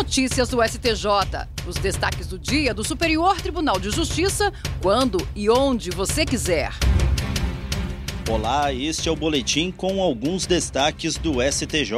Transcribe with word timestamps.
notícias 0.00 0.48
do 0.48 0.66
STJ. 0.66 1.46
Os 1.66 1.76
destaques 1.76 2.26
do 2.26 2.38
dia 2.38 2.72
do 2.72 2.82
Superior 2.82 3.38
Tribunal 3.38 3.78
de 3.78 3.90
Justiça, 3.90 4.50
quando 4.80 5.18
e 5.36 5.50
onde 5.50 5.90
você 5.90 6.24
quiser. 6.24 6.72
Olá, 8.26 8.72
este 8.72 9.10
é 9.10 9.12
o 9.12 9.16
boletim 9.16 9.70
com 9.70 10.00
alguns 10.00 10.46
destaques 10.46 11.18
do 11.18 11.34
STJ. 11.42 11.92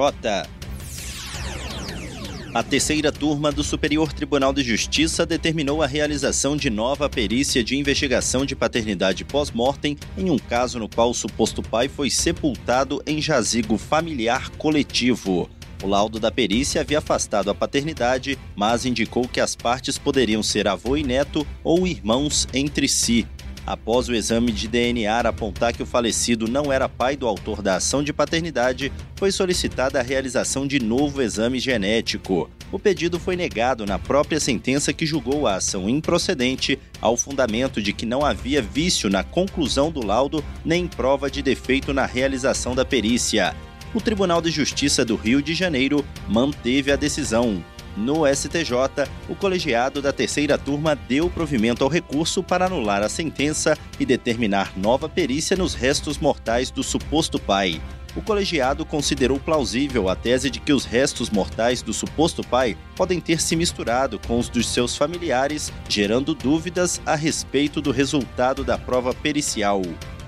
A 2.53 2.63
terceira 2.65 3.13
turma 3.13 3.53
do 3.53 3.63
Superior 3.63 4.13
Tribunal 4.13 4.53
de 4.53 4.65
Justiça 4.65 5.25
determinou 5.25 5.81
a 5.81 5.87
realização 5.87 6.57
de 6.57 6.69
nova 6.71 7.09
perícia 7.09 7.63
de 7.63 7.79
investigação 7.79 8.45
de 8.45 8.57
paternidade 8.57 9.25
pós-mortem 9.25 9.97
em 10.19 10.29
um 10.29 10.41
caso 10.41 10.81
no 10.81 10.89
qual 10.89 11.11
o 11.11 11.15
suposto 11.15 11.63
pai 11.63 11.87
foi 11.87 12.11
sepultado 12.11 13.01
em 13.07 13.23
jazigo 13.23 13.79
familiar 13.79 14.51
coletivo. 14.59 15.49
O 15.83 15.89
laudo 15.89 16.21
da 16.21 16.31
perícia 16.31 16.81
havia 16.81 16.99
afastado 16.99 17.51
a 17.51 17.55
paternidade, 17.55 18.39
mas 18.55 18.87
indicou 18.87 19.27
que 19.27 19.41
as 19.41 19.57
partes 19.57 19.99
poderiam 19.99 20.43
ser 20.43 20.69
avô 20.69 20.97
e 20.97 21.03
neto 21.03 21.45
ou 21.65 21.87
irmãos 21.87 22.47
entre 22.55 22.89
si. 22.89 23.27
Após 23.67 24.09
o 24.09 24.15
exame 24.15 24.51
de 24.51 24.67
DNA 24.67 25.21
apontar 25.21 25.73
que 25.73 25.83
o 25.83 25.87
falecido 25.87 26.49
não 26.49 26.73
era 26.73 26.89
pai 26.89 27.17
do 27.17 27.29
autor 27.29 27.63
da 27.63 27.77
ação 27.77 28.03
de 28.03 28.13
paternidade, 28.13 28.93
foi 29.17 29.31
solicitada 29.31 30.01
a 30.01 30.03
realização 30.03 30.67
de 30.67 30.81
novo 30.81 31.23
exame 31.23 31.61
genético. 31.61 32.51
O 32.73 32.79
pedido 32.79 33.21
foi 33.21 33.37
negado 33.37 33.87
na 33.87 33.99
própria 33.99 34.41
sentença 34.41 34.93
que 34.93 35.07
julgou 35.07 35.47
a 35.47 35.57
ação 35.57 35.89
improcedente 35.89 36.79
ao 37.01 37.17
fundamento 37.17 37.81
de 37.81 37.93
que 37.93 38.07
não 38.07 38.25
havia 38.25 38.63
vício 38.63 39.09
na 39.09 39.23
conclusão 39.23 39.93
do 39.93 40.05
laudo 40.05 40.45
nem 40.65 40.89
prova 40.89 41.31
de 41.31 41.43
defeito 41.43 41.93
na 41.93 42.07
realização 42.07 42.75
da 42.75 42.85
perícia. 42.85 43.55
O 43.95 44.01
Tribunal 44.01 44.41
de 44.41 44.51
Justiça 44.51 45.05
do 45.05 45.17
Rio 45.17 45.43
de 45.43 45.53
Janeiro 45.53 46.03
manteve 46.27 46.91
a 46.91 46.97
decisão. 46.97 47.63
No 47.95 48.27
STJ, 48.27 49.07
o 49.29 49.35
colegiado 49.35 50.01
da 50.01 50.11
terceira 50.11 50.57
turma 50.57 50.97
deu 50.97 51.29
provimento 51.29 51.85
ao 51.85 51.91
recurso 51.91 52.43
para 52.43 52.65
anular 52.65 53.03
a 53.03 53.09
sentença 53.11 53.77
e 54.01 54.07
determinar 54.07 54.73
nova 54.79 55.11
perícia 55.11 55.59
nos 55.59 55.75
restos 55.75 56.17
mortais 56.17 56.71
do 56.71 56.83
suposto 56.83 57.39
pai. 57.39 57.83
O 58.17 58.23
colegiado 58.23 58.85
considerou 58.87 59.39
plausível 59.39 60.09
a 60.09 60.17
tese 60.17 60.49
de 60.49 60.59
que 60.59 60.73
os 60.73 60.87
restos 60.87 61.29
mortais 61.29 61.83
do 61.83 61.93
suposto 61.93 62.43
pai 62.43 62.77
podem 62.97 63.21
ter 63.21 63.43
se 63.43 63.55
misturado 63.55 64.19
com 64.27 64.39
os 64.39 64.49
dos 64.49 64.69
seus 64.69 64.97
familiares, 64.97 65.71
gerando 65.87 66.35
dúvidas 66.35 67.01
a 67.05 67.15
respeito 67.15 67.81
do 67.83 67.91
resultado 67.91 68.65
da 68.65 68.79
prova 68.79 69.13
pericial. 69.13 69.83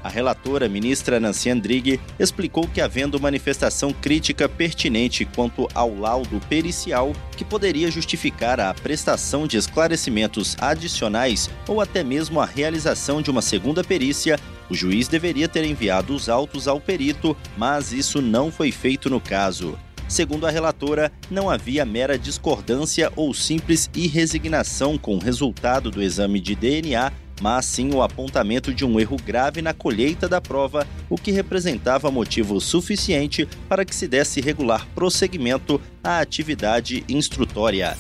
A 0.05 0.11
relatora, 0.11 0.69
ministra 0.69 1.19
Nancy 1.19 1.49
Andrighi, 1.49 1.99
explicou 2.19 2.69
que, 2.69 2.83
havendo 2.83 3.19
manifestação 3.19 3.91
crítica 3.91 4.47
pertinente 4.47 5.25
quanto 5.25 5.67
ao 5.75 5.99
laudo 5.99 6.39
pericial, 6.47 7.15
que 7.35 7.43
poderia 7.43 7.91
justificar 7.91 8.61
a 8.61 8.75
prestação 8.75 9.47
de 9.47 9.57
esclarecimentos 9.57 10.59
adicionais 10.61 11.49
ou 11.67 11.81
até 11.81 12.05
mesmo 12.05 12.39
a 12.39 12.45
realização 12.45 13.23
de 13.23 13.31
uma 13.31 13.41
segunda 13.41 13.83
perícia, 13.83 14.39
o 14.69 14.75
juiz 14.75 15.09
deveria 15.09 15.49
ter 15.49 15.65
enviado 15.65 16.15
os 16.15 16.29
autos 16.29 16.69
ao 16.69 16.79
perito, 16.79 17.35
mas 17.57 17.91
isso 17.91 18.21
não 18.21 18.53
foi 18.53 18.71
feito 18.71 19.09
no 19.09 19.19
caso. 19.19 19.79
Segundo 20.07 20.47
a 20.47 20.51
relatora, 20.51 21.11
não 21.31 21.49
havia 21.49 21.85
mera 21.87 22.19
discordância 22.19 23.11
ou 23.17 23.33
simples 23.33 23.89
irresignação 23.95 24.99
com 24.99 25.17
o 25.17 25.19
resultado 25.19 25.91
do 25.91 26.03
exame 26.03 26.41
de 26.41 26.55
DNA 26.55 27.11
mas 27.41 27.65
sim 27.65 27.93
o 27.93 28.03
apontamento 28.03 28.73
de 28.73 28.85
um 28.85 28.99
erro 28.99 29.17
grave 29.17 29.63
na 29.63 29.73
colheita 29.73 30.29
da 30.29 30.41
prova, 30.41 30.87
o 31.09 31.17
que 31.17 31.31
representava 31.31 32.11
motivo 32.11 32.61
suficiente 32.61 33.49
para 33.69 33.85
que 33.85 33.95
se 33.95 34.07
desse 34.07 34.41
regular 34.41 34.87
prosseguimento 34.95 35.81
à 36.03 36.21
atividade 36.21 37.05
instrutória. 37.09 37.97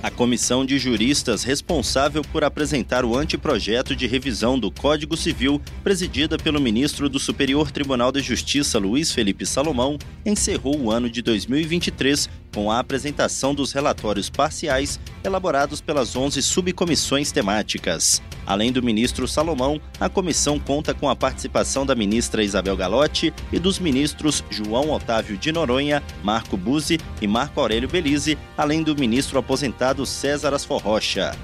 A 0.00 0.12
comissão 0.12 0.64
de 0.64 0.78
juristas 0.78 1.42
responsável 1.42 2.22
por 2.22 2.44
apresentar 2.44 3.04
o 3.04 3.16
anteprojeto 3.16 3.96
de 3.96 4.06
revisão 4.06 4.56
do 4.56 4.70
Código 4.70 5.16
Civil, 5.16 5.60
presidida 5.82 6.38
pelo 6.38 6.60
ministro 6.60 7.08
do 7.08 7.18
Superior 7.18 7.72
Tribunal 7.72 8.12
de 8.12 8.20
Justiça 8.20 8.78
Luiz 8.78 9.10
Felipe 9.10 9.44
Salomão, 9.44 9.98
encerrou 10.24 10.78
o 10.78 10.90
ano 10.92 11.10
de 11.10 11.20
2023 11.20 12.30
com 12.54 12.70
a 12.70 12.78
apresentação 12.78 13.54
dos 13.54 13.72
relatórios 13.72 14.30
parciais 14.30 14.98
elaborados 15.22 15.80
pelas 15.80 16.16
11 16.16 16.42
subcomissões 16.42 17.32
temáticas. 17.32 18.22
Além 18.46 18.72
do 18.72 18.82
ministro 18.82 19.28
Salomão, 19.28 19.80
a 20.00 20.08
comissão 20.08 20.58
conta 20.58 20.94
com 20.94 21.08
a 21.08 21.14
participação 21.16 21.84
da 21.84 21.94
ministra 21.94 22.42
Isabel 22.42 22.76
Galotti 22.76 23.32
e 23.52 23.58
dos 23.58 23.78
ministros 23.78 24.42
João 24.48 24.90
Otávio 24.90 25.36
de 25.36 25.52
Noronha, 25.52 26.02
Marco 26.22 26.56
Buzzi 26.56 26.98
e 27.20 27.26
Marco 27.26 27.60
Aurélio 27.60 27.88
Belize, 27.88 28.38
além 28.56 28.82
do 28.82 28.96
ministro 28.96 29.38
aposentado 29.38 30.06
César 30.06 30.54
Asfor 30.54 30.80
Rocha. 30.80 31.36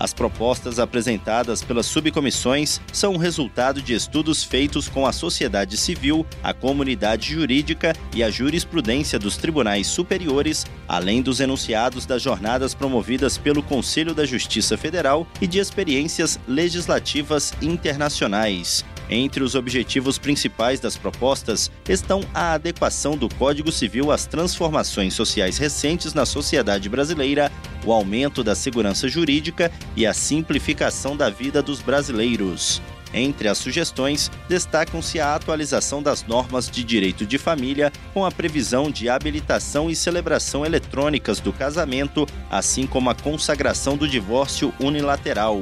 As 0.00 0.14
propostas 0.14 0.78
apresentadas 0.78 1.62
pelas 1.62 1.84
subcomissões 1.84 2.80
são 2.90 3.18
resultado 3.18 3.82
de 3.82 3.92
estudos 3.92 4.42
feitos 4.42 4.88
com 4.88 5.06
a 5.06 5.12
sociedade 5.12 5.76
civil, 5.76 6.24
a 6.42 6.54
comunidade 6.54 7.34
jurídica 7.34 7.94
e 8.14 8.22
a 8.22 8.30
jurisprudência 8.30 9.18
dos 9.18 9.36
tribunais 9.36 9.86
superiores, 9.86 10.64
além 10.88 11.20
dos 11.20 11.38
enunciados 11.38 12.06
das 12.06 12.22
jornadas 12.22 12.72
promovidas 12.72 13.36
pelo 13.36 13.62
Conselho 13.62 14.14
da 14.14 14.24
Justiça 14.24 14.74
Federal 14.78 15.26
e 15.38 15.46
de 15.46 15.58
experiências 15.58 16.40
legislativas 16.48 17.52
internacionais. 17.60 18.82
Entre 19.10 19.42
os 19.42 19.56
objetivos 19.56 20.18
principais 20.18 20.78
das 20.78 20.96
propostas 20.96 21.68
estão 21.88 22.20
a 22.32 22.52
adequação 22.52 23.16
do 23.16 23.28
Código 23.28 23.72
Civil 23.72 24.12
às 24.12 24.24
transformações 24.24 25.14
sociais 25.14 25.58
recentes 25.58 26.14
na 26.14 26.24
sociedade 26.24 26.88
brasileira, 26.88 27.50
o 27.84 27.92
aumento 27.92 28.42
da 28.42 28.54
segurança 28.54 29.08
jurídica 29.08 29.70
e 29.96 30.06
a 30.06 30.14
simplificação 30.14 31.16
da 31.16 31.30
vida 31.30 31.62
dos 31.62 31.80
brasileiros. 31.80 32.80
Entre 33.12 33.48
as 33.48 33.58
sugestões, 33.58 34.30
destacam-se 34.48 35.18
a 35.18 35.34
atualização 35.34 36.02
das 36.02 36.24
normas 36.24 36.70
de 36.70 36.84
direito 36.84 37.26
de 37.26 37.38
família, 37.38 37.92
com 38.14 38.24
a 38.24 38.30
previsão 38.30 38.90
de 38.90 39.08
habilitação 39.08 39.90
e 39.90 39.96
celebração 39.96 40.64
eletrônicas 40.64 41.40
do 41.40 41.52
casamento, 41.52 42.26
assim 42.48 42.86
como 42.86 43.10
a 43.10 43.14
consagração 43.14 43.96
do 43.96 44.06
divórcio 44.06 44.72
unilateral. 44.78 45.60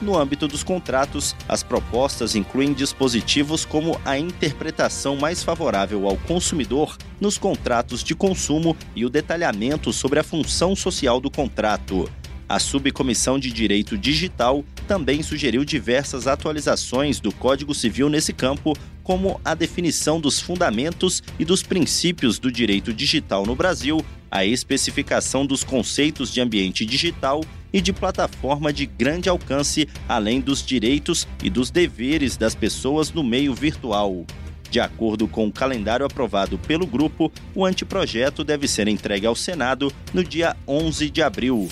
No 0.00 0.16
âmbito 0.16 0.46
dos 0.46 0.62
contratos, 0.62 1.34
as 1.48 1.64
propostas 1.64 2.36
incluem 2.36 2.72
dispositivos 2.72 3.64
como 3.64 4.00
a 4.04 4.16
interpretação 4.16 5.16
mais 5.16 5.42
favorável 5.42 6.06
ao 6.06 6.16
consumidor 6.16 6.96
nos 7.20 7.36
contratos 7.36 8.04
de 8.04 8.14
consumo 8.14 8.76
e 8.94 9.04
o 9.04 9.10
detalhamento 9.10 9.92
sobre 9.92 10.20
a 10.20 10.24
função 10.24 10.76
social 10.76 11.20
do 11.20 11.28
contrato. 11.28 12.08
A 12.48 12.60
Subcomissão 12.60 13.38
de 13.38 13.50
Direito 13.50 13.98
Digital 13.98 14.64
também 14.86 15.22
sugeriu 15.22 15.64
diversas 15.64 16.26
atualizações 16.26 17.20
do 17.20 17.32
Código 17.32 17.74
Civil 17.74 18.08
nesse 18.08 18.32
campo, 18.32 18.74
como 19.02 19.40
a 19.44 19.54
definição 19.54 20.20
dos 20.20 20.40
fundamentos 20.40 21.22
e 21.38 21.44
dos 21.44 21.62
princípios 21.62 22.38
do 22.38 22.52
direito 22.52 22.92
digital 22.92 23.44
no 23.44 23.56
Brasil, 23.56 24.02
a 24.30 24.44
especificação 24.44 25.44
dos 25.44 25.64
conceitos 25.64 26.32
de 26.32 26.40
ambiente 26.40 26.86
digital 26.86 27.42
e 27.72 27.80
de 27.80 27.92
plataforma 27.92 28.72
de 28.72 28.86
grande 28.86 29.28
alcance, 29.28 29.88
além 30.08 30.40
dos 30.40 30.64
direitos 30.64 31.26
e 31.42 31.50
dos 31.50 31.70
deveres 31.70 32.36
das 32.36 32.54
pessoas 32.54 33.12
no 33.12 33.22
meio 33.22 33.54
virtual. 33.54 34.24
De 34.70 34.80
acordo 34.80 35.26
com 35.26 35.46
o 35.46 35.52
calendário 35.52 36.04
aprovado 36.04 36.58
pelo 36.58 36.86
grupo, 36.86 37.32
o 37.54 37.64
anteprojeto 37.64 38.44
deve 38.44 38.68
ser 38.68 38.86
entregue 38.86 39.26
ao 39.26 39.34
Senado 39.34 39.92
no 40.12 40.22
dia 40.22 40.54
11 40.66 41.08
de 41.08 41.22
abril 41.22 41.68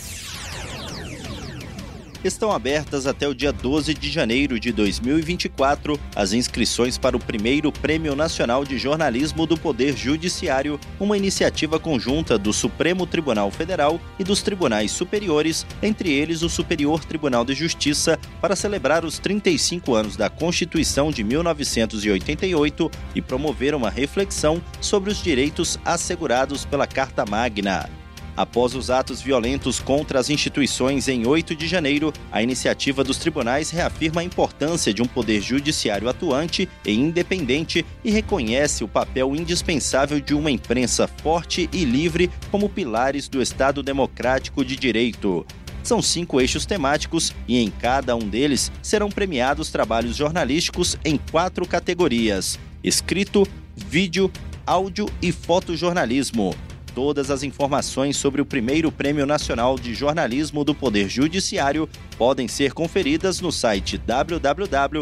estão 2.26 2.52
abertas 2.52 3.06
até 3.06 3.26
o 3.28 3.34
dia 3.34 3.52
12 3.52 3.94
de 3.94 4.10
janeiro 4.10 4.58
de 4.58 4.72
2024 4.72 5.98
as 6.14 6.32
inscrições 6.32 6.98
para 6.98 7.16
o 7.16 7.20
primeiro 7.20 7.70
Prêmio 7.72 8.14
Nacional 8.14 8.64
de 8.64 8.78
Jornalismo 8.78 9.46
do 9.46 9.56
Poder 9.56 9.96
Judiciário, 9.96 10.78
uma 10.98 11.16
iniciativa 11.16 11.78
conjunta 11.78 12.38
do 12.38 12.52
Supremo 12.52 13.06
Tribunal 13.06 13.50
Federal 13.50 14.00
e 14.18 14.24
dos 14.24 14.42
tribunais 14.42 14.90
superiores, 14.90 15.66
entre 15.82 16.12
eles 16.12 16.42
o 16.42 16.48
Superior 16.48 17.04
Tribunal 17.04 17.44
de 17.44 17.54
Justiça, 17.54 18.18
para 18.40 18.56
celebrar 18.56 19.04
os 19.04 19.18
35 19.18 19.94
anos 19.94 20.16
da 20.16 20.28
Constituição 20.28 21.10
de 21.10 21.22
1988 21.22 22.90
e 23.14 23.22
promover 23.22 23.74
uma 23.74 23.90
reflexão 23.90 24.62
sobre 24.80 25.10
os 25.10 25.22
direitos 25.22 25.78
assegurados 25.84 26.64
pela 26.64 26.86
Carta 26.86 27.24
Magna. 27.24 28.05
Após 28.36 28.74
os 28.74 28.90
atos 28.90 29.22
violentos 29.22 29.80
contra 29.80 30.20
as 30.20 30.28
instituições 30.28 31.08
em 31.08 31.26
8 31.26 31.56
de 31.56 31.66
janeiro, 31.66 32.12
a 32.30 32.42
iniciativa 32.42 33.02
dos 33.02 33.16
tribunais 33.16 33.70
reafirma 33.70 34.20
a 34.20 34.24
importância 34.24 34.92
de 34.92 35.00
um 35.00 35.06
poder 35.06 35.40
judiciário 35.40 36.08
atuante 36.08 36.68
e 36.84 36.92
independente 36.92 37.84
e 38.04 38.10
reconhece 38.10 38.84
o 38.84 38.88
papel 38.88 39.34
indispensável 39.34 40.20
de 40.20 40.34
uma 40.34 40.50
imprensa 40.50 41.08
forte 41.08 41.70
e 41.72 41.84
livre 41.84 42.30
como 42.50 42.68
pilares 42.68 43.26
do 43.26 43.40
Estado 43.40 43.82
democrático 43.82 44.62
de 44.62 44.76
direito. 44.76 45.46
São 45.82 46.02
cinco 46.02 46.40
eixos 46.40 46.66
temáticos 46.66 47.32
e 47.48 47.58
em 47.58 47.70
cada 47.70 48.14
um 48.16 48.28
deles 48.28 48.70
serão 48.82 49.08
premiados 49.08 49.70
trabalhos 49.70 50.16
jornalísticos 50.16 50.98
em 51.04 51.16
quatro 51.30 51.66
categorias: 51.66 52.58
escrito, 52.84 53.46
vídeo, 53.74 54.30
áudio 54.66 55.06
e 55.22 55.32
fotojornalismo. 55.32 56.54
Todas 56.96 57.30
as 57.30 57.42
informações 57.42 58.16
sobre 58.16 58.40
o 58.40 58.46
primeiro 58.46 58.90
Prêmio 58.90 59.26
Nacional 59.26 59.78
de 59.78 59.94
Jornalismo 59.94 60.64
do 60.64 60.74
Poder 60.74 61.10
Judiciário 61.10 61.86
podem 62.16 62.48
ser 62.48 62.72
conferidas 62.72 63.38
no 63.38 63.52
site 63.52 63.98
www.tst.jus.br 63.98 65.00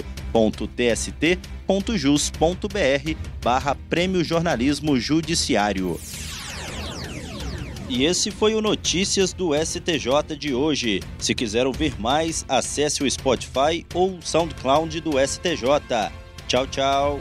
barra 3.41 3.77
Prêmio 3.89 4.25
Jornalismo 4.25 4.99
Judiciário. 4.99 6.01
E 7.89 8.05
esse 8.05 8.33
foi 8.33 8.57
o 8.57 8.61
Notícias 8.61 9.33
do 9.33 9.53
STJ 9.55 10.37
de 10.37 10.53
hoje. 10.53 11.01
Se 11.17 11.33
quiser 11.33 11.65
ouvir 11.65 11.95
mais, 12.01 12.45
acesse 12.49 13.05
o 13.05 13.11
Spotify 13.11 13.87
ou 13.95 14.17
o 14.17 14.21
SoundCloud 14.21 15.01
do 15.01 15.13
STJ. 15.25 16.11
Tchau, 16.49 16.67
tchau. 16.67 17.21